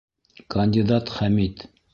[0.55, 1.67] Кандидат Хәмит!